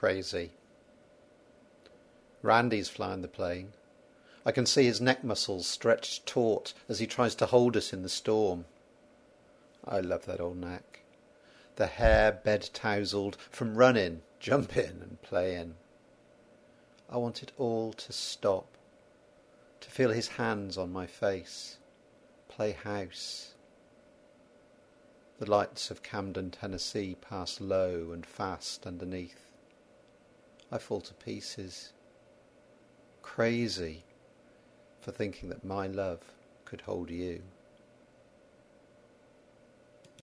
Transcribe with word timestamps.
crazy. 0.00 0.48
Randy's 2.40 2.88
flying 2.88 3.20
the 3.20 3.28
plane. 3.28 3.74
I 4.46 4.50
can 4.50 4.64
see 4.64 4.84
his 4.84 4.98
neck 4.98 5.22
muscles 5.22 5.66
stretched 5.66 6.24
taut 6.24 6.72
as 6.88 7.00
he 7.00 7.06
tries 7.06 7.34
to 7.34 7.44
hold 7.44 7.76
us 7.76 7.92
in 7.92 8.02
the 8.02 8.08
storm. 8.08 8.64
I 9.86 10.00
love 10.00 10.24
that 10.24 10.40
old 10.40 10.56
neck. 10.56 11.00
The 11.76 11.86
hair 11.86 12.32
bed 12.32 12.70
tousled 12.72 13.36
from 13.50 13.76
running, 13.76 14.22
jumping 14.38 15.02
and 15.02 15.20
playing. 15.20 15.74
I 17.10 17.18
want 17.18 17.42
it 17.42 17.52
all 17.58 17.92
to 17.92 18.10
stop, 18.10 18.78
to 19.82 19.90
feel 19.90 20.12
his 20.12 20.28
hands 20.28 20.78
on 20.78 20.90
my 20.90 21.06
face, 21.06 21.76
play 22.48 22.72
house. 22.72 23.52
The 25.38 25.50
lights 25.50 25.90
of 25.90 26.02
Camden, 26.02 26.52
Tennessee 26.52 27.18
pass 27.20 27.60
low 27.60 28.12
and 28.12 28.24
fast 28.24 28.86
underneath. 28.86 29.49
I 30.72 30.78
fall 30.78 31.00
to 31.00 31.14
pieces, 31.14 31.92
crazy 33.22 34.04
for 35.00 35.10
thinking 35.10 35.48
that 35.48 35.64
my 35.64 35.86
love 35.86 36.20
could 36.64 36.82
hold 36.82 37.10
you. 37.10 37.42